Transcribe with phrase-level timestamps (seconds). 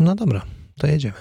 [0.00, 0.42] No dobra,
[0.78, 1.14] to jedziemy.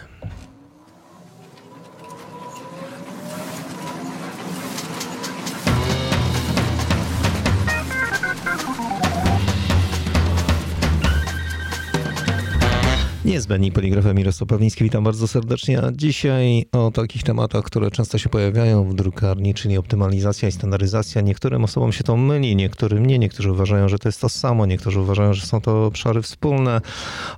[13.30, 15.84] Niezbędni poligrafem Mirosław Pawliński, witam bardzo serdecznie.
[15.84, 21.22] A dzisiaj o takich tematach, które często się pojawiają w drukarni, czyli optymalizacja i standaryzacja.
[21.22, 23.20] Niektórym osobom się to myli, niektórym nie.
[23.20, 26.82] Niektórzy uważają, że to jest to samo, niektórzy uważają, że są to obszary wspólne.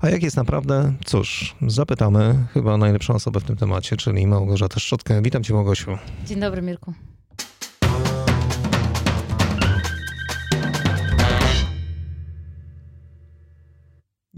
[0.01, 0.93] A jak jest naprawdę?
[1.05, 5.21] Cóż, zapytamy chyba najlepszą osobę w tym temacie, czyli Małgorzatę Szczotkę.
[5.21, 5.97] Witam cię Małgosiu.
[6.25, 6.93] Dzień dobry Mirku.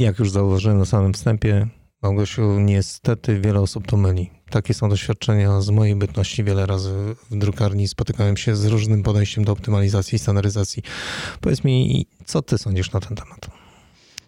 [0.04, 1.68] Jak już zauważyłem na samym wstępie,
[2.02, 4.30] Małgosiu, niestety wiele osób to myli.
[4.50, 6.44] Takie są doświadczenia z mojej bytności.
[6.44, 10.84] Wiele razy w drukarni spotykałem się z różnym podejściem do optymalizacji i standaryzacji.
[11.42, 13.48] Powiedz mi, co ty sądzisz na ten temat?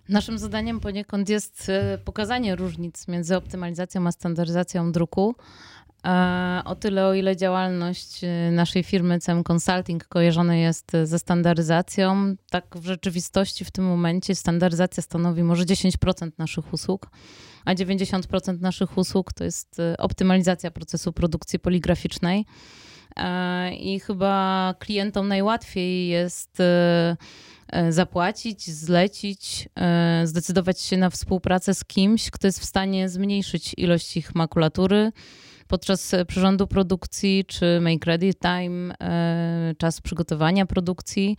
[0.09, 5.35] Naszym zadaniem poniekąd jest e, pokazanie różnic między optymalizacją a standaryzacją druku.
[6.65, 12.65] O tyle, o ile działalność y, naszej firmy CM Consulting kojarzona jest ze standaryzacją, tak
[12.75, 17.09] w rzeczywistości w tym momencie standaryzacja stanowi może 10% naszych usług,
[17.65, 22.45] a 90% naszych usług to jest y, optymalizacja procesu produkcji poligraficznej.
[23.79, 26.57] I chyba klientom najłatwiej jest
[27.89, 29.69] zapłacić, zlecić,
[30.23, 35.11] zdecydować się na współpracę z kimś, kto jest w stanie zmniejszyć ilość ich makulatury,
[35.67, 41.37] podczas e, przyrządu produkcji, czy make ready time, e, czas przygotowania produkcji,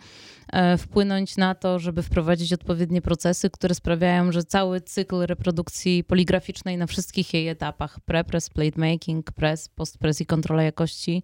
[0.52, 6.76] e, wpłynąć na to, żeby wprowadzić odpowiednie procesy, które sprawiają, że cały cykl reprodukcji poligraficznej
[6.78, 11.22] na wszystkich jej etapach prepress, plate making, press, postpress i kontrola jakości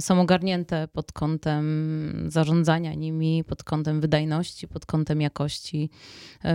[0.00, 5.90] są ogarnięte pod kątem zarządzania nimi, pod kątem wydajności, pod kątem jakości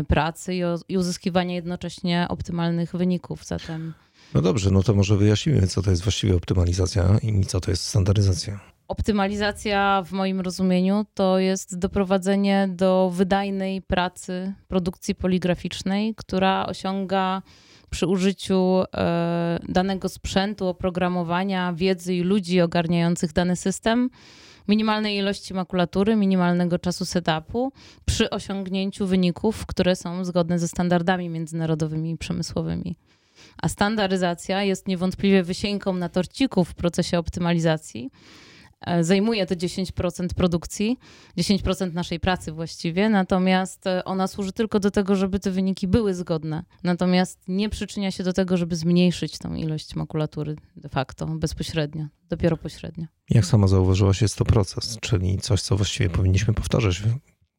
[0.07, 0.55] pracy
[0.89, 3.45] i uzyskiwania jednocześnie optymalnych wyników.
[3.45, 3.93] Zatem
[4.33, 7.87] no dobrze, no to może wyjaśnimy, co to jest właściwie optymalizacja i co to jest
[7.87, 8.59] standaryzacja.
[8.87, 17.41] Optymalizacja w moim rozumieniu to jest doprowadzenie do wydajnej pracy produkcji poligraficznej, która osiąga
[17.89, 24.09] przy użyciu e, danego sprzętu, oprogramowania, wiedzy i ludzi ogarniających dany system
[24.67, 27.71] minimalnej ilości makulatury, minimalnego czasu setupu
[28.05, 32.95] przy osiągnięciu wyników, które są zgodne ze standardami międzynarodowymi i przemysłowymi.
[33.57, 38.11] A standaryzacja jest niewątpliwie wysieńką na torciku w procesie optymalizacji.
[38.81, 40.97] E, zajmuje to 10% produkcji,
[41.37, 46.13] 10% naszej pracy właściwie, natomiast e, ona służy tylko do tego, żeby te wyniki były
[46.13, 46.63] zgodne.
[46.83, 52.57] Natomiast nie przyczynia się do tego, żeby zmniejszyć tą ilość makulatury de facto, bezpośrednio, dopiero
[52.57, 53.05] pośrednio.
[53.29, 57.03] Jak sama zauważyłaś, jest to proces, czyli coś, co właściwie powinniśmy powtarzać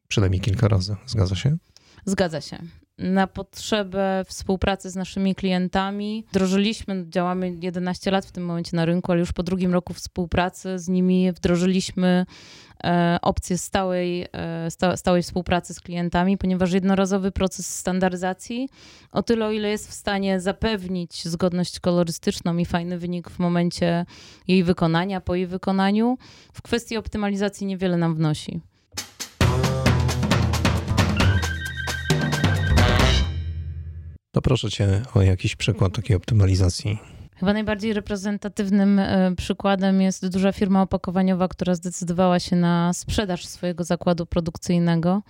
[0.07, 0.95] przynajmniej kilka razy.
[1.05, 1.57] Zgadza się?
[2.05, 6.25] Zgadza się na potrzebę współpracy z naszymi klientami.
[6.29, 10.79] Wdrożyliśmy, działamy 11 lat w tym momencie na rynku, ale już po drugim roku współpracy
[10.79, 12.25] z nimi wdrożyliśmy
[12.83, 18.69] e, opcję stałej, e, stałej współpracy z klientami, ponieważ jednorazowy proces standaryzacji,
[19.11, 24.05] o tyle o ile jest w stanie zapewnić zgodność kolorystyczną i fajny wynik w momencie
[24.47, 26.17] jej wykonania, po jej wykonaniu,
[26.53, 28.72] w kwestii optymalizacji niewiele nam wnosi.
[34.43, 36.97] Proszę cię o jakiś przykład takiej optymalizacji.
[37.35, 43.83] Chyba najbardziej reprezentatywnym e, przykładem jest duża firma opakowaniowa, która zdecydowała się na sprzedaż swojego
[43.83, 45.21] zakładu produkcyjnego.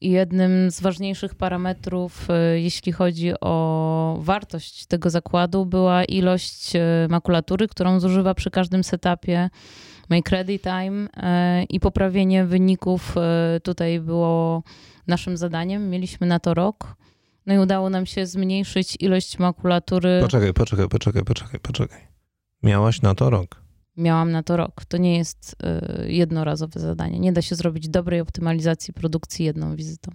[0.00, 6.80] I jednym z ważniejszych parametrów, e, jeśli chodzi o wartość tego zakładu, była ilość e,
[7.10, 9.50] makulatury, którą zużywa przy każdym setupie
[10.10, 11.08] Make Ready Time
[11.68, 13.14] i poprawienie wyników
[13.62, 14.62] tutaj było
[15.06, 15.90] naszym zadaniem.
[15.90, 16.96] Mieliśmy na to rok.
[17.46, 20.20] No i udało nam się zmniejszyć ilość makulatury.
[20.22, 22.00] Poczekaj, poczekaj, poczekaj, poczekaj, poczekaj.
[22.62, 23.62] Miałaś na to rok.
[23.96, 24.84] Miałam na to rok.
[24.84, 25.56] To nie jest
[26.02, 27.18] y, jednorazowe zadanie.
[27.18, 30.12] Nie da się zrobić dobrej optymalizacji produkcji jedną wizytą.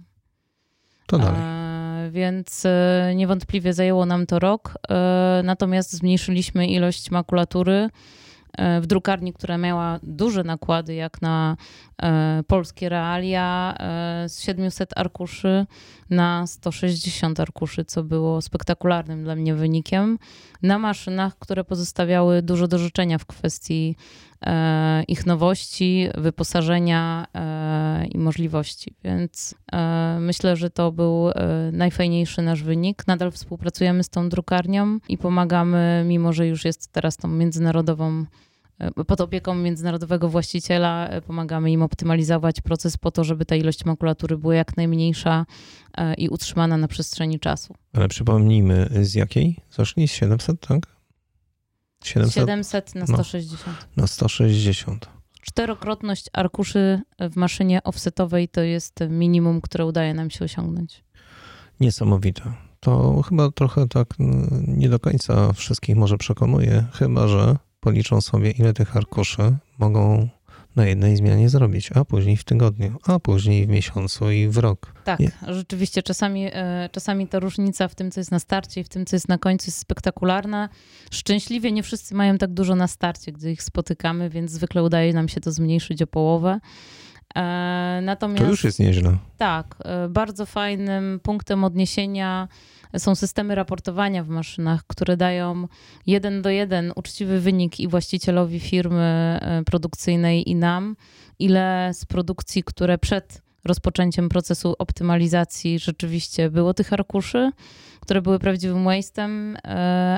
[1.06, 1.40] To dalej.
[1.40, 4.74] E, więc y, niewątpliwie zajęło nam to rok.
[5.40, 7.90] Y, natomiast zmniejszyliśmy ilość makulatury E,
[8.80, 11.56] w drukarni, która miała duże nakłady, jak na
[12.02, 15.66] e, polskie realia, e, z 700 arkuszy
[16.10, 20.18] na 160 arkuszy, co było spektakularnym dla mnie wynikiem,
[20.62, 23.96] na maszynach, które pozostawiały dużo do życzenia w kwestii
[25.08, 27.26] ich nowości, wyposażenia
[28.12, 28.94] i możliwości.
[29.04, 29.54] Więc
[30.20, 31.30] myślę, że to był
[31.72, 33.06] najfajniejszy nasz wynik.
[33.06, 38.24] Nadal współpracujemy z tą drukarnią i pomagamy, mimo że już jest teraz tą międzynarodową
[39.06, 44.54] pod opieką międzynarodowego właściciela pomagamy im optymalizować proces po to, żeby ta ilość makulatury była
[44.54, 45.46] jak najmniejsza
[46.18, 47.74] i utrzymana na przestrzeni czasu.
[47.92, 50.08] Ale przypomnijmy, z jakiej zaszli?
[50.08, 50.86] Z 700, tak?
[52.04, 53.76] 700, 700 na 160.
[53.96, 55.08] No, na 160.
[55.40, 57.00] Czterokrotność arkuszy
[57.30, 61.04] w maszynie offsetowej to jest minimum, które udaje nam się osiągnąć.
[61.80, 62.42] Niesamowite.
[62.80, 64.08] To chyba trochę tak
[64.66, 70.28] nie do końca wszystkich może przekonuje, chyba że policzą sobie, ile tych arkuszy mogą
[70.76, 74.94] na jednej zmianie zrobić, a później w tygodniu, a później w miesiącu i w rok.
[75.04, 75.30] Tak, Nie.
[75.48, 79.06] rzeczywiście czasami, e, czasami ta różnica w tym, co jest na starcie i w tym,
[79.06, 80.68] co jest na końcu jest spektakularna.
[81.10, 85.28] Szczęśliwie nie wszyscy mają tak dużo na starcie, gdy ich spotykamy, więc zwykle udaje nam
[85.28, 86.60] się to zmniejszyć o połowę.
[87.36, 89.16] E, natomiast, to już jest nieźle.
[89.38, 92.48] Tak, e, bardzo fajnym punktem odniesienia
[92.98, 95.68] są systemy raportowania w maszynach, które dają
[96.06, 100.96] jeden do jeden uczciwy wynik i właścicielowi firmy e, produkcyjnej i nam,
[101.38, 107.50] ile z produkcji, które przed rozpoczęciem procesu optymalizacji rzeczywiście było tych arkuszy,
[108.00, 109.56] które były prawdziwym waste'em,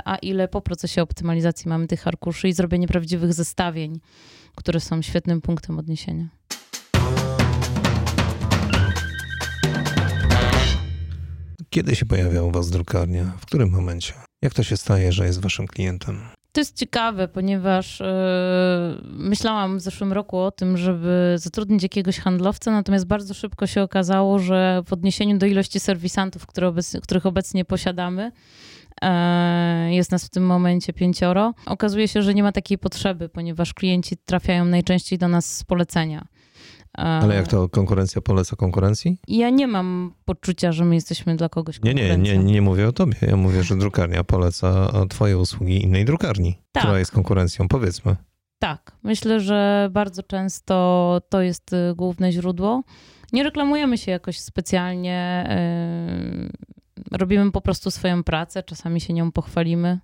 [0.04, 4.00] a ile po procesie optymalizacji mamy tych arkuszy i zrobienie prawdziwych zestawień,
[4.54, 6.28] które są świetnym punktem odniesienia.
[11.72, 13.24] Kiedy się pojawia u Was drukarnia?
[13.38, 14.12] W którym momencie?
[14.42, 16.20] Jak to się staje, że jest Waszym klientem?
[16.52, 18.06] To jest ciekawe, ponieważ yy,
[19.04, 24.38] myślałam w zeszłym roku o tym, żeby zatrudnić jakiegoś handlowca, natomiast bardzo szybko się okazało,
[24.38, 28.32] że w odniesieniu do ilości serwisantów, obecnie, których obecnie posiadamy,
[29.02, 31.54] e, jest nas w tym momencie pięcioro.
[31.66, 36.26] Okazuje się, że nie ma takiej potrzeby, ponieważ klienci trafiają najczęściej do nas z polecenia.
[36.94, 39.18] Ale jak to konkurencja poleca konkurencji?
[39.28, 42.16] Ja nie mam poczucia, że my jesteśmy dla kogoś konkurencją.
[42.16, 43.16] Nie, nie, nie, nie mówię o tobie.
[43.22, 46.82] Ja mówię, że drukarnia poleca twoje usługi innej drukarni, tak.
[46.82, 48.16] która jest konkurencją, powiedzmy.
[48.58, 52.82] Tak, myślę, że bardzo często to jest y, główne źródło.
[53.32, 55.46] Nie reklamujemy się jakoś specjalnie.
[57.10, 59.98] Robimy po prostu swoją pracę, czasami się nią pochwalimy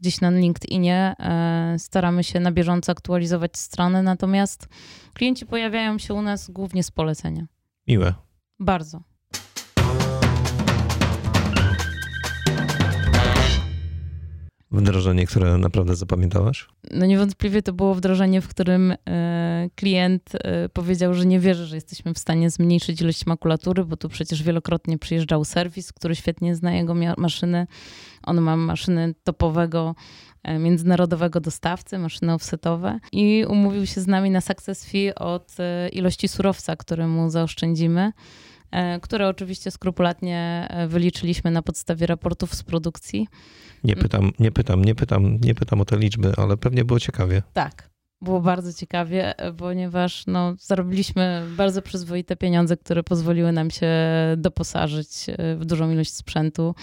[0.00, 1.14] gdzieś na LinkedInie.
[1.18, 4.68] E, staramy się na bieżąco aktualizować stronę, natomiast
[5.14, 7.46] klienci pojawiają się u nas głównie z polecenia.
[7.86, 8.14] Miłe.
[8.60, 9.13] Bardzo.
[14.74, 16.68] Wdrożenie, które naprawdę zapamiętałaś?
[16.90, 21.76] No niewątpliwie to było wdrożenie, w którym e, klient e, powiedział, że nie wierzy, że
[21.76, 26.72] jesteśmy w stanie zmniejszyć ilość makulatury, bo tu przecież wielokrotnie przyjeżdżał serwis, który świetnie zna
[26.72, 27.66] jego maszyny.
[28.22, 29.94] On ma maszyny topowego
[30.42, 35.56] e, międzynarodowego dostawcy, maszyny offsetowe i umówił się z nami na success fee od
[35.92, 38.12] ilości surowca, który mu zaoszczędzimy
[39.02, 43.28] które oczywiście skrupulatnie wyliczyliśmy na podstawie raportów z produkcji.
[43.84, 47.42] Nie pytam, nie pytam, nie pytam, nie pytam o te liczby, ale pewnie było ciekawie.
[47.52, 47.90] Tak,
[48.24, 53.88] było bardzo ciekawie, ponieważ no, zarobiliśmy bardzo przyzwoite pieniądze, które pozwoliły nam się
[54.36, 56.74] doposażyć e, w dużą ilość sprzętu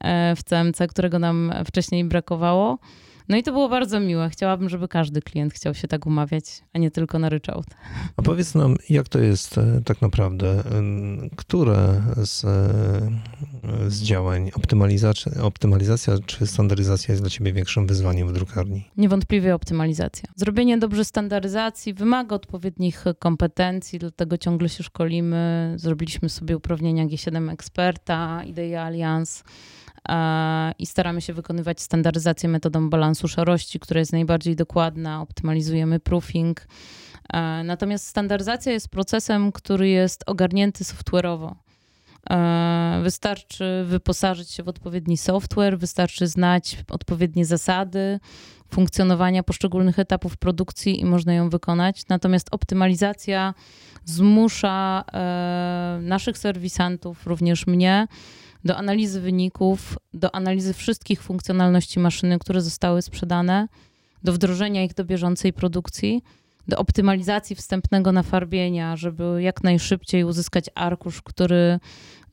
[0.00, 2.78] e, w CMC, którego nam wcześniej brakowało.
[3.28, 4.30] No i to było bardzo miłe.
[4.30, 7.66] Chciałabym, żeby każdy klient chciał się tak umawiać, a nie tylko na ryczałt.
[8.16, 10.62] A powiedz nam, jak to jest e, tak naprawdę?
[11.36, 18.32] Które z, e, z działań, optymalizacja, optymalizacja czy standaryzacja jest dla ciebie większym wyzwaniem w
[18.32, 18.84] drukarni?
[18.96, 20.28] Niewątpliwie optymalizacja.
[20.36, 25.74] Zrobienie dobrze standaryzacji wymaga odpowiednich kompetencji, dlatego ciągle się szkolimy.
[25.76, 29.44] Zrobiliśmy sobie uprawnienia G7 Eksperta, Idea Alliance
[30.78, 36.66] i staramy się wykonywać standaryzację metodą balansu szarości, która jest najbardziej dokładna, optymalizujemy proofing.
[37.64, 41.54] Natomiast standaryzacja jest procesem, który jest ogarnięty software'owo.
[43.02, 48.20] Wystarczy wyposażyć się w odpowiedni software, wystarczy znać odpowiednie zasady
[48.70, 52.02] funkcjonowania poszczególnych etapów produkcji i można ją wykonać.
[52.08, 53.54] Natomiast optymalizacja
[54.04, 58.06] zmusza e, naszych serwisantów, również mnie,
[58.66, 63.68] do analizy wyników, do analizy wszystkich funkcjonalności maszyny, które zostały sprzedane,
[64.22, 66.22] do wdrożenia ich do bieżącej produkcji,
[66.68, 71.78] do optymalizacji wstępnego nafarbienia, żeby jak najszybciej uzyskać arkusz, który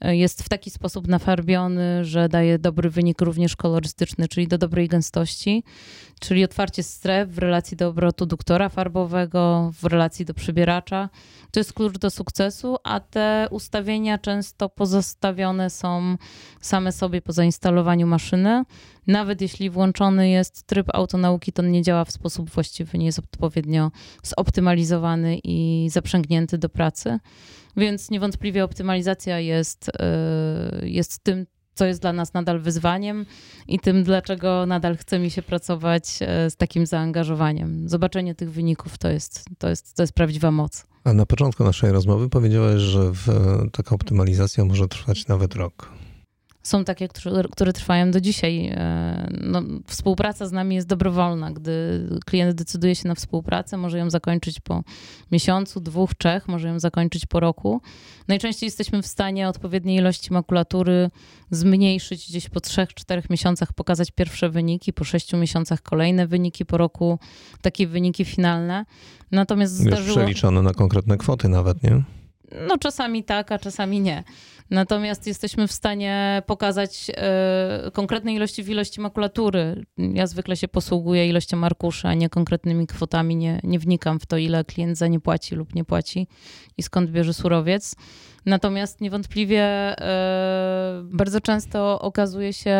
[0.01, 4.87] e, jest w taki sposób nafarbiony, że daje dobry wynik również kolorystyczny, czyli do dobrej
[4.87, 5.63] gęstości,
[6.19, 11.09] czyli otwarcie stref w relacji do obrotu duktora farbowego, w relacji do przybieracza.
[11.51, 16.17] To jest klucz do sukcesu, a te ustawienia często pozostawione są
[16.61, 18.63] same sobie po zainstalowaniu maszyny.
[19.07, 23.91] Nawet jeśli włączony jest tryb autonauki, to nie działa w sposób właściwy, nie jest odpowiednio
[24.23, 27.19] zoptymalizowany i zaprzęgnięty do pracy.
[27.77, 29.89] Więc niewątpliwie optymalizacja jest,
[30.81, 31.45] y, jest tym,
[31.75, 33.25] co jest dla nas nadal wyzwaniem
[33.67, 37.89] i tym, dlaczego nadal chce mi się pracować e, z takim zaangażowaniem.
[37.89, 40.85] Zobaczenie tych wyników to jest, to jest, to jest prawdziwa moc.
[41.03, 43.27] A na początku naszej rozmowy powiedziałeś, że w,
[43.71, 45.91] taka optymalizacja może trwać nawet rok.
[46.63, 48.67] Są takie, które, które trwają do dzisiaj.
[48.67, 51.51] E, no, współpraca z nami jest dobrowolna.
[51.51, 54.83] Gdy klient decyduje się na współpracę, może ją zakończyć po
[55.31, 57.81] miesiącu, dwóch, trzech, może ją zakończyć po roku.
[58.27, 61.09] Najczęściej jesteśmy w stanie odpowiedniej ilości makulatury
[61.51, 66.77] zmniejszyć gdzieś po trzech, czterech miesiącach, pokazać pierwsze wyniki, po sześciu miesiącach kolejne wyniki, po
[66.77, 67.19] roku
[67.61, 68.85] takie wyniki finalne.
[69.31, 70.17] Natomiast Już zdarzyło...
[70.17, 72.03] przeliczone na konkretne kwoty nawet, nie?
[72.67, 74.23] No czasami tak, a czasami nie.
[74.69, 77.11] Natomiast jesteśmy w stanie pokazać
[77.87, 79.85] y, konkretne ilości w ilości makulatury.
[79.97, 83.35] Ja zwykle się posługuję ilością arkuszy, a nie konkretnymi kwotami.
[83.35, 86.27] Nie, nie wnikam w to, ile klient za nie płaci lub nie płaci
[86.77, 87.95] i skąd bierze surowiec.
[88.45, 90.03] Natomiast niewątpliwie y,
[91.03, 92.71] bardzo często okazuje się,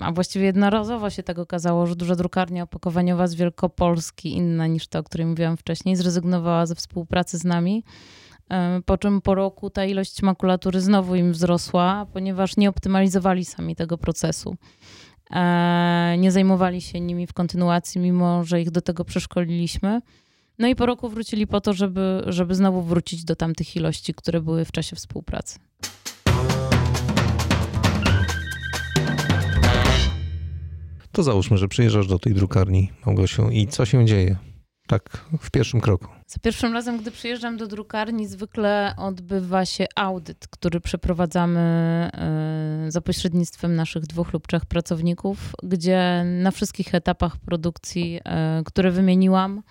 [0.00, 4.86] y, a właściwie jednorazowo się tak okazało, że duża drukarnia opakowaniowa z Wielkopolski, inna niż
[4.86, 7.84] ta, o której mówiłam wcześniej, zrezygnowała ze współpracy z nami
[8.84, 13.98] po czym po roku ta ilość makulatury znowu im wzrosła, ponieważ nie optymalizowali sami tego
[13.98, 14.56] procesu.
[15.30, 20.00] E, nie zajmowali się nimi w kontynuacji, mimo że ich do tego przeszkoliliśmy.
[20.58, 24.40] No i po roku wrócili po to, żeby, żeby znowu wrócić do tamtych ilości, które
[24.40, 25.58] były w czasie współpracy.
[31.12, 34.36] To załóżmy, że przyjeżdżasz do tej drukarni, Małgosiu, i co się dzieje?
[34.86, 36.15] Tak, w pierwszym kroku.
[36.28, 43.00] Za pierwszym razem, gdy przyjeżdżam do drukarni, zwykle odbywa się audyt, który przeprowadzamy e, za
[43.00, 49.62] pośrednictwem naszych dwóch lub trzech pracowników, gdzie na wszystkich etapach produkcji, e, które wymieniłam,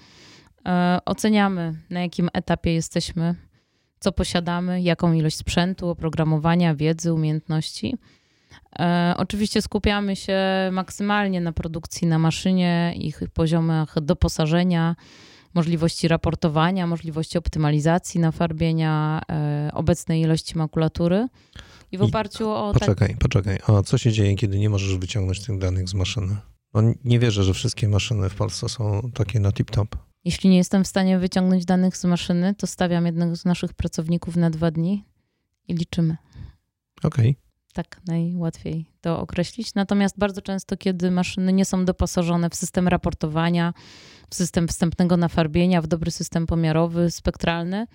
[0.68, 3.36] e, oceniamy, na jakim etapie jesteśmy,
[4.00, 7.98] co posiadamy, jaką ilość sprzętu, oprogramowania, wiedzy, umiejętności.
[9.18, 10.40] Oczywiście skupiamy się
[10.72, 14.96] maksymalnie na produkcji na maszynie, ich poziomach doposażenia,
[15.56, 21.28] możliwości raportowania, możliwości optymalizacji nafarbienia, e, obecnej ilości makulatury.
[21.92, 22.74] I w oparciu o.
[22.74, 23.18] Poczekaj, tak...
[23.18, 23.60] poczekaj.
[23.68, 26.36] A co się dzieje, kiedy nie możesz wyciągnąć tych danych z maszyny?
[26.74, 29.88] No, nie wierzę, że wszystkie maszyny w Polsce są takie na tip-top.
[30.26, 34.36] Jeśli nie jestem w stanie wyciągnąć danych z maszyny, to stawiam jednego z naszych pracowników
[34.36, 35.06] na dwa dni
[35.68, 36.18] i liczymy.
[37.04, 37.30] Okej.
[37.30, 37.45] Okay
[37.75, 39.74] tak najłatwiej to określić.
[39.74, 43.74] Natomiast bardzo często, kiedy maszyny nie są doposażone w system raportowania,
[44.29, 47.88] w system wstępnego nafarbienia, w dobry system pomiarowy, spektralny,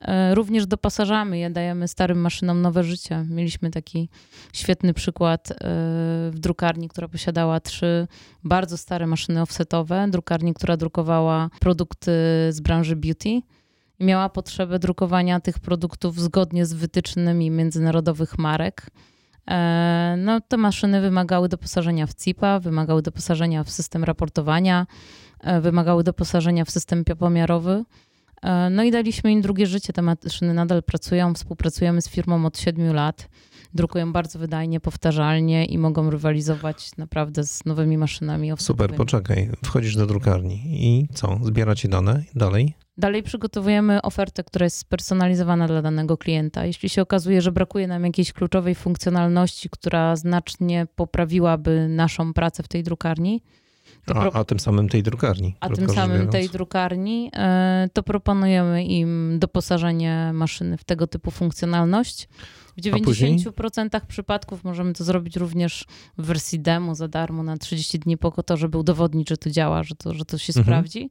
[0.00, 3.26] e, również doposażamy je, dajemy starym maszynom nowe życie.
[3.28, 4.08] Mieliśmy taki
[4.52, 5.54] świetny przykład e,
[6.30, 8.08] w drukarni, która posiadała trzy
[8.44, 12.12] bardzo stare maszyny offsetowe, drukarni, która drukowała produkty
[12.50, 13.40] z branży beauty
[14.00, 18.86] miała potrzebę drukowania tych produktów zgodnie z wytycznymi międzynarodowych marek.
[19.50, 24.86] E, no, te maszyny wymagały doposażenia w CIPA, wymagały doposażenia w system raportowania,
[25.40, 27.84] e, wymagały doposażenia w system pomiarowy.
[28.42, 29.92] E, no i daliśmy im drugie życie.
[29.92, 33.28] Te maszyny nadal pracują, współpracujemy z firmą od 7 lat.
[33.74, 38.52] Drukują bardzo wydajnie, powtarzalnie i mogą rywalizować naprawdę z nowymi maszynami.
[38.58, 39.50] Super, poczekaj.
[39.64, 41.38] Wchodzisz do drukarni i co?
[41.42, 42.74] Zbieracie dane dalej?
[42.96, 46.66] Dalej przygotowujemy ofertę, która jest spersonalizowana dla danego klienta.
[46.66, 52.68] Jeśli się okazuje, że brakuje nam jakiejś kluczowej funkcjonalności, która znacznie poprawiłaby naszą pracę w
[52.68, 53.42] tej drukarni,
[54.14, 55.56] a, a, tym samym tej drukarni.
[55.60, 62.28] A tym samym tej drukarni, e, to proponujemy im doposażenie maszyny w tego typu funkcjonalność.
[62.76, 65.84] W 90% przypadków możemy to zrobić również
[66.18, 69.82] w wersji demo za darmo na 30 dni po to, żeby udowodnić, że to działa,
[69.82, 70.64] że to, że to się mhm.
[70.64, 71.10] sprawdzi.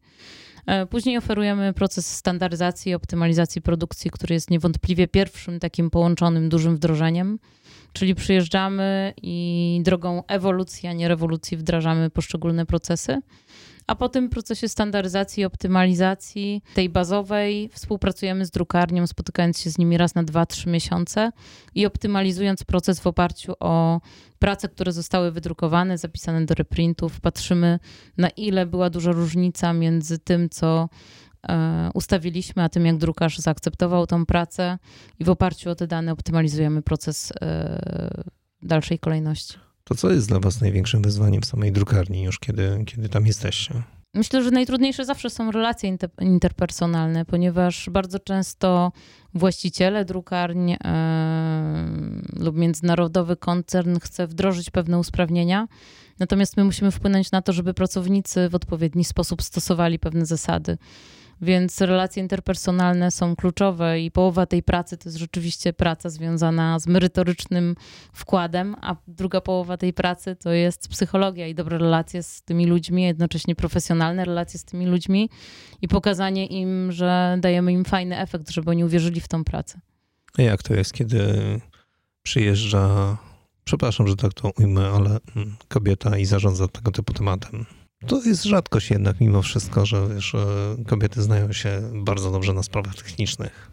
[0.65, 6.75] E, później oferujemy proces standaryzacji i optymalizacji produkcji, który jest niewątpliwie pierwszym takim połączonym dużym
[6.75, 7.39] wdrożeniem.
[7.93, 13.21] Czyli przyjeżdżamy i drogą ewolucji, a nie rewolucji wdrażamy poszczególne procesy
[13.89, 19.77] a po tym procesie standaryzacji i optymalizacji tej bazowej współpracujemy z drukarnią, spotykając się z
[19.77, 21.31] nimi raz na 2-3 miesiące
[21.75, 24.01] i optymalizując proces w oparciu o
[24.39, 27.21] prace, które zostały wydrukowane, zapisane do reprintów.
[27.21, 27.79] Patrzymy
[28.17, 30.89] na ile była duża różnica między tym, co
[31.93, 34.77] ustawiliśmy, a tym jak drukarz zaakceptował tą pracę
[35.19, 38.23] i w oparciu o te dane optymalizujemy proces e,
[38.61, 39.57] dalszej kolejności.
[39.83, 43.73] To co jest dla Was największym wyzwaniem w samej drukarni, już kiedy, kiedy tam jesteście?
[44.13, 48.91] Myślę, że najtrudniejsze zawsze są relacje interpersonalne, ponieważ bardzo często
[49.33, 55.67] właściciele drukarni yy, lub międzynarodowy koncern chce wdrożyć pewne usprawnienia,
[56.19, 60.77] natomiast my musimy wpłynąć na to, żeby pracownicy w odpowiedni sposób stosowali pewne zasady.
[61.41, 66.87] Więc relacje interpersonalne są kluczowe i połowa tej pracy to jest rzeczywiście praca związana z
[66.87, 67.75] merytorycznym
[68.13, 73.03] wkładem, a druga połowa tej pracy to jest psychologia i dobre relacje z tymi ludźmi,
[73.03, 75.29] jednocześnie profesjonalne relacje z tymi ludźmi
[75.81, 79.79] i pokazanie im, że dajemy im fajny efekt, żeby oni uwierzyli w tą pracę.
[80.37, 81.33] A jak to jest, kiedy
[82.23, 83.17] przyjeżdża,
[83.63, 87.65] przepraszam, że tak to ujmę, ale mm, kobieta i zarządza tego typu tematem?
[88.07, 90.35] To jest rzadkość jednak mimo wszystko, że wiesz,
[90.87, 93.71] kobiety znają się bardzo dobrze na sprawach technicznych.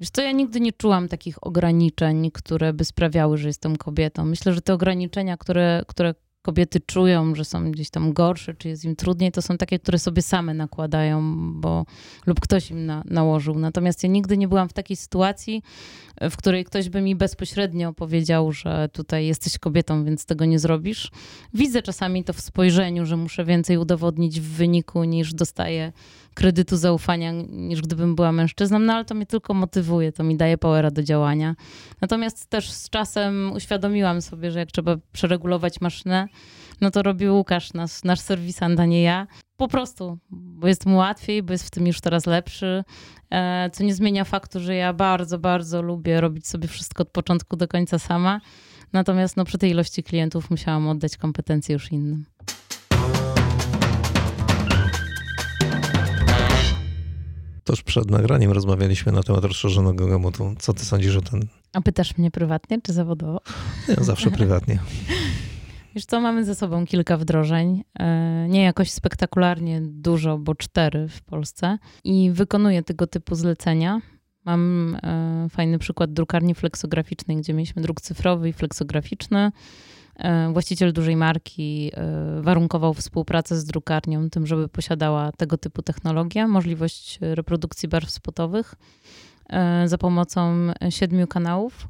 [0.00, 4.24] Wiesz co, ja nigdy nie czułam takich ograniczeń, które by sprawiały, że jestem kobietą.
[4.24, 6.14] Myślę, że te ograniczenia, które, które
[6.46, 9.98] kobiety czują, że są gdzieś tam gorsze, czy jest im trudniej, to są takie, które
[9.98, 11.86] sobie same nakładają, bo
[12.26, 13.58] lub ktoś im na, nałożył.
[13.58, 15.62] Natomiast ja nigdy nie byłam w takiej sytuacji,
[16.20, 21.10] w której ktoś by mi bezpośrednio powiedział, że tutaj jesteś kobietą, więc tego nie zrobisz.
[21.54, 25.92] Widzę czasami to w spojrzeniu, że muszę więcej udowodnić w wyniku niż dostaję
[26.36, 30.58] kredytu zaufania, niż gdybym była mężczyzną, no ale to mnie tylko motywuje, to mi daje
[30.58, 31.54] powera do działania.
[32.00, 36.28] Natomiast też z czasem uświadomiłam sobie, że jak trzeba przeregulować maszynę,
[36.80, 39.26] no to robi Łukasz, nasz, nasz serwisant, a nie ja.
[39.56, 42.84] Po prostu, bo jest mu łatwiej, bo jest w tym już teraz lepszy,
[43.30, 47.56] e, co nie zmienia faktu, że ja bardzo, bardzo lubię robić sobie wszystko od początku
[47.56, 48.40] do końca sama.
[48.92, 52.35] Natomiast no, przy tej ilości klientów musiałam oddać kompetencje już innym.
[57.66, 60.54] Toż przed nagraniem rozmawialiśmy na temat rozszerzonego gamutu.
[60.58, 61.40] Co ty sądzisz o ten?
[61.72, 63.40] A pytasz mnie prywatnie czy zawodowo?
[63.88, 64.78] Ja zawsze prywatnie.
[65.94, 67.84] Wiesz co, mamy ze sobą kilka wdrożeń.
[67.98, 71.78] E, nie jakoś spektakularnie dużo, bo cztery w Polsce.
[72.04, 74.00] I wykonuję tego typu zlecenia.
[74.44, 79.52] Mam e, fajny przykład drukarni fleksograficznej, gdzie mieliśmy druk cyfrowy i fleksograficzny.
[80.18, 86.46] E, właściciel dużej marki e, warunkował współpracę z drukarnią tym, żeby posiadała tego typu technologię,
[86.46, 88.74] możliwość reprodukcji barw spotowych
[89.48, 90.56] e, za pomocą
[90.90, 91.88] siedmiu kanałów.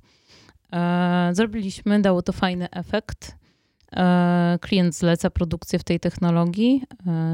[1.32, 3.36] Zrobiliśmy, dało to fajny efekt.
[4.60, 6.82] Klient zleca produkcję w tej technologii.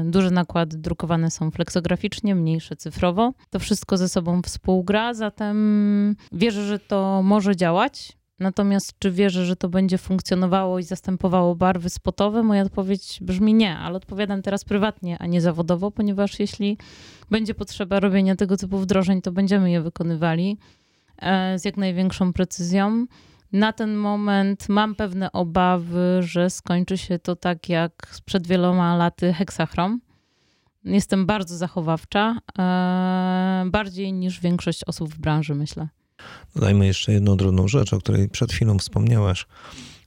[0.05, 3.33] Duże nakłady drukowane są fleksograficznie, mniejsze cyfrowo.
[3.49, 8.17] To wszystko ze sobą współgra, zatem wierzę, że to może działać.
[8.39, 12.43] Natomiast czy wierzę, że to będzie funkcjonowało i zastępowało barwy spotowe?
[12.43, 16.77] Moja odpowiedź brzmi nie, ale odpowiadam teraz prywatnie, a nie zawodowo, ponieważ jeśli
[17.29, 20.57] będzie potrzeba robienia tego typu wdrożeń, to będziemy je wykonywali
[21.17, 23.05] e, z jak największą precyzją.
[23.51, 29.33] Na ten moment mam pewne obawy, że skończy się to tak jak sprzed wieloma laty
[29.33, 30.01] heksachrom.
[30.83, 35.87] Jestem bardzo zachowawcza, e, bardziej niż większość osób w branży, myślę.
[36.55, 39.45] Dodajmy jeszcze jedną drobną rzecz, o której przed chwilą wspomniałaś.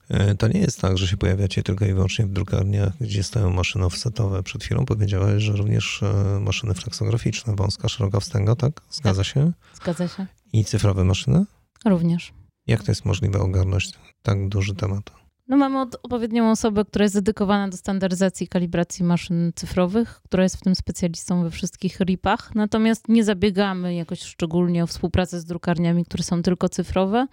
[0.09, 3.50] E, to nie jest tak, że się pojawiacie tylko i wyłącznie w drukarniach, gdzie stoją
[3.50, 4.42] maszyny offsetowe.
[4.42, 8.81] Przed chwilą powiedziałaś, że również e, maszyny fleksograficzne, wąska, szeroka wstęga, tak?
[8.90, 9.52] Zgadza tak, się?
[9.74, 10.26] Zgadza się.
[10.52, 11.44] I cyfrowe maszyny?
[11.85, 12.33] Również.
[12.66, 13.90] Jak to jest możliwe ogarnąć
[14.22, 15.25] tak duży temat?
[15.48, 20.56] No mamy odpowiednią osobę, która jest dedykowana do standaryzacji i kalibracji maszyn cyfrowych, która jest
[20.56, 22.54] w tym specjalistą we wszystkich RIP-ach.
[22.54, 27.26] Natomiast nie zabiegamy jakoś szczególnie o współpracę z drukarniami, które są tylko cyfrowe.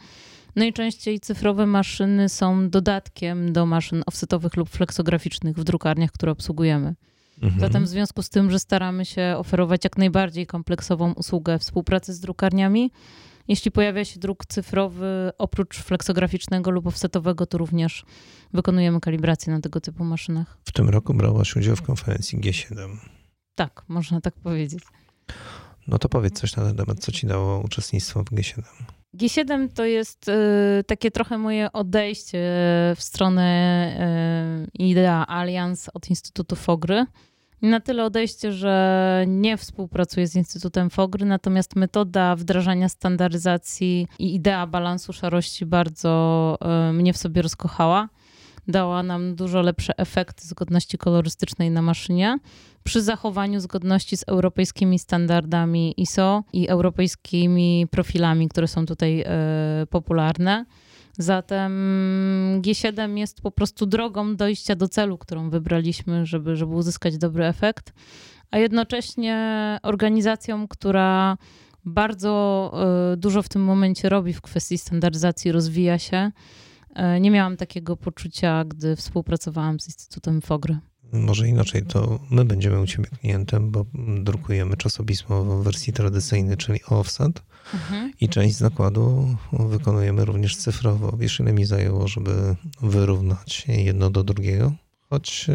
[0.56, 6.96] Najczęściej cyfrowe maszyny są dodatkiem do maszyn offsetowych lub fleksograficznych w drukarniach, które obsługujemy.
[7.42, 7.62] Mhm.
[7.62, 12.20] Zatem w związku z tym, że staramy się oferować jak najbardziej kompleksową usługę współpracy z
[12.20, 12.92] drukarniami,
[13.48, 18.06] jeśli pojawia się druk cyfrowy, oprócz fleksograficznego lub offsetowego, to również
[18.54, 20.58] wykonujemy kalibrację na tego typu maszynach.
[20.66, 22.98] W tym roku brałaś udział w konferencji G7.
[23.56, 24.84] Tak, można tak powiedzieć.
[25.88, 28.62] No to powiedz coś na ten temat, co ci dało uczestnictwo w G7.
[29.18, 32.40] G7 to jest y, takie trochę moje odejście
[32.96, 37.06] w stronę y, Idea Alliance od Instytutu Fogry
[37.70, 44.68] na tyle odejście, że nie współpracuję z Instytutem Fogry, natomiast metoda wdrażania standaryzacji i idea
[44.68, 48.10] balansu szarości bardzo e, mnie w sobie rozkochała.
[48.68, 52.38] Dała nam dużo lepsze efekty zgodności kolorystycznej na maszynie
[52.84, 60.66] przy zachowaniu zgodności z europejskimi standardami ISO i europejskimi profilami, które są tutaj e, popularne.
[61.18, 61.72] Zatem
[62.62, 67.94] G7 jest po prostu drogą dojścia do celu, którą wybraliśmy, żeby, żeby uzyskać dobry efekt,
[68.52, 71.38] a jednocześnie organizacją, która
[71.86, 72.72] bardzo
[73.14, 76.32] e, dużo w tym momencie robi w kwestii standaryzacji, rozwija się.
[76.96, 80.78] E, nie miałam takiego poczucia, gdy współpracowałam z Instytutem Fogry.
[81.14, 83.86] Może inaczej, to my będziemy u Ciebie klientem, bo
[84.20, 87.42] drukujemy czasopismo w wersji tradycyjnej, czyli offset
[87.74, 88.12] mhm.
[88.22, 91.18] i część zakładu wykonujemy również cyfrowo.
[91.18, 94.72] Wiesz, ile mi zajęło, żeby wyrównać jedno do drugiego?
[95.10, 95.48] Choć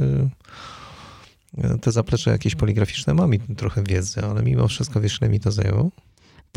[1.81, 5.53] te zaplecze jakieś poligraficzne mam i trochę wiedzy, ale mimo wszystko wiesz, ile mi to
[5.53, 5.91] zajęło?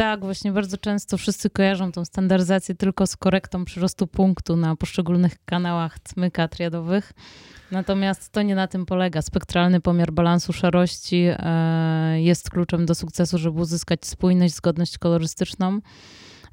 [0.01, 5.45] Tak, właśnie bardzo często wszyscy kojarzą tą standaryzację tylko z korektą przyrostu punktu na poszczególnych
[5.45, 7.13] kanałach cmyka triadowych.
[7.71, 9.21] Natomiast to nie na tym polega.
[9.21, 15.79] Spektralny pomiar balansu szarości e, jest kluczem do sukcesu, żeby uzyskać spójność, zgodność kolorystyczną.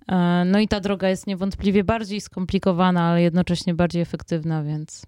[0.09, 5.03] E, no i ta droga jest niewątpliwie bardziej skomplikowana, ale jednocześnie bardziej efektywna, więc.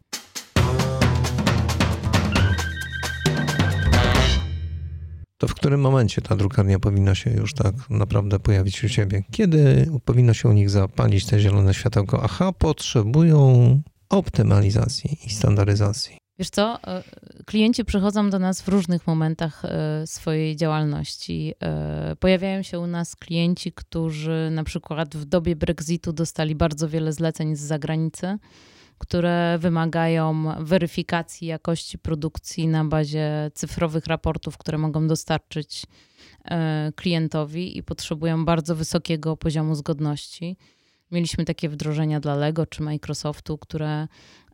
[5.40, 9.22] To w którym momencie ta drukarnia powinna się już tak naprawdę pojawić u Ciebie?
[9.30, 12.20] Kiedy powinno się u nich zapalić te zielone światełko?
[12.22, 16.16] Aha, potrzebują optymalizacji i standaryzacji.
[16.38, 17.02] Wiesz co, e,
[17.46, 21.54] klienci przychodzą do nas w różnych momentach e, swojej działalności.
[21.62, 27.12] E, pojawiają się u nas klienci, którzy na przykład w dobie Brexitu dostali bardzo wiele
[27.12, 28.38] zleceń z zagranicy,
[29.00, 35.86] które wymagają weryfikacji jakości produkcji na bazie cyfrowych raportów, które mogą dostarczyć
[36.96, 40.56] klientowi i potrzebują bardzo wysokiego poziomu zgodności.
[41.10, 44.08] Mieliśmy takie wdrożenia dla Lego czy Microsoftu, które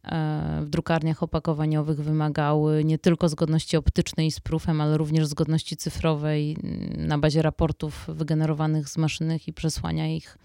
[0.05, 6.57] e, w drukarniach opakowaniowych wymagały nie tylko zgodności optycznej z proofem, ale również zgodności cyfrowej
[6.63, 10.39] mm, na bazie raportów wygenerowanych z maszynek i przesłania ich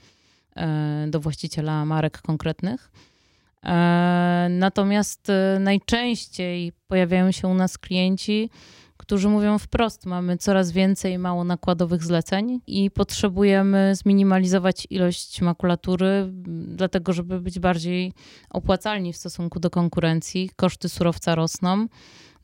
[0.56, 2.92] e, do właściciela marek konkretnych.
[3.66, 8.50] E, natomiast najczęściej pojawiają się u nas klienci,
[9.02, 16.30] którzy mówią wprost, mamy coraz więcej mało nakładowych zleceń i potrzebujemy zminimalizować ilość makulatury,
[16.68, 18.14] dlatego żeby być bardziej
[18.50, 20.50] opłacalni w stosunku do konkurencji.
[20.56, 21.88] Koszty surowca rosną.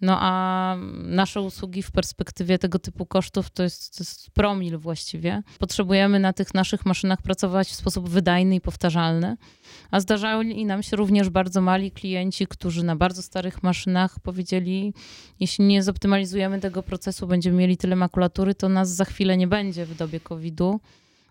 [0.02, 5.44] No a nasze usługi w perspektywie tego typu kosztów to jest, to jest promil właściwie.
[5.60, 9.38] Potrzebujemy na tych naszych maszynach pracować w sposób wydajny i powtarzalny.
[9.92, 14.94] A zdarzali nam się również bardzo mali klienci, którzy na bardzo starych maszynach powiedzieli,
[15.40, 19.86] jeśli nie zoptymalizujemy tego procesu, będziemy mieli tyle makulatury, to nas za chwilę nie będzie
[19.86, 20.80] w dobie COVID-u.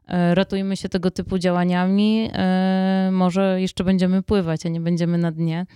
[0.07, 5.33] E, ratujmy się tego typu działaniami, e, może jeszcze będziemy pływać, a nie będziemy na
[5.33, 5.67] dnie.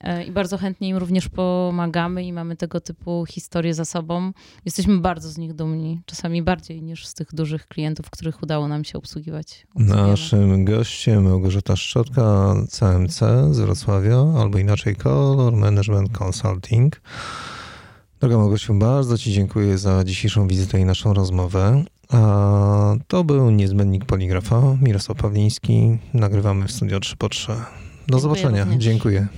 [0.00, 4.32] E, I bardzo chętnie im również pomagamy i mamy tego typu historie za sobą.
[4.64, 8.84] Jesteśmy bardzo z nich dumni, czasami bardziej niż z tych dużych klientów, których udało nam
[8.84, 9.66] się obsługiwać.
[9.74, 13.18] Naszym gościem Małgorzata Szczotka, CMC
[13.50, 17.00] z Wrocławia, albo inaczej Color Management Consulting.
[18.20, 21.84] Droga Małgosiu, bardzo Ci dziękuję za dzisiejszą wizytę i naszą rozmowę.
[22.10, 25.98] A to był niezbędnik poligrafa Mirosław Pawliński.
[26.14, 27.52] Nagrywamy w studio 3 po 3.
[28.08, 28.64] Do zobaczenia.
[28.64, 28.84] Również.
[28.84, 29.28] Dziękuję.